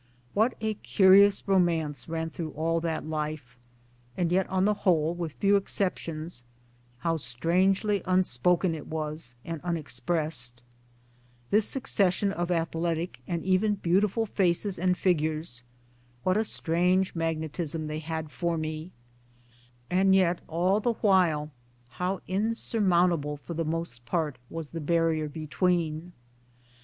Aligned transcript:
CAMBRIDGE 0.01 0.23
n, 0.23 0.31
.What 0.33 0.57
a 0.61 0.73
curious 0.73 1.47
romance 1.47 2.09
ran 2.09 2.31
through 2.31 2.53
all 2.53 2.79
that 2.79 3.05
life 3.05 3.55
and 4.17 4.31
yet 4.31 4.49
on 4.49 4.65
the 4.65 4.73
whole, 4.73 5.13
with 5.13 5.33
few: 5.33 5.55
exceptions, 5.57 6.43
how 7.01 7.17
strangely 7.17 8.01
unspoken 8.05 8.73
it 8.73 8.87
was 8.87 9.35
and 9.45 9.61
unexpressed 9.61 10.63
1 11.51 11.51
This 11.51 11.65
succession 11.67 12.31
of 12.31 12.49
athletic 12.49 13.21
and 13.27 13.43
even 13.43 13.75
beautiful 13.75 14.25
faces 14.25 14.79
and 14.79 14.97
figures, 14.97 15.61
what 16.23 16.35
a 16.35 16.43
strange 16.45 17.13
magnetism 17.13 17.85
they 17.85 17.99
had 17.99 18.31
for 18.31 18.57
me, 18.57 18.91
and 19.87 20.15
yet 20.15 20.41
all 20.47 20.79
the 20.79 20.93
while 20.93 21.51
how 21.89 22.21
insurmountable 22.27 23.37
for 23.37 23.53
the 23.53 23.63
most 23.63 24.03
part 24.07 24.39
was 24.49 24.69
the 24.71 24.81
barrier 24.81 25.29
between 25.29 26.13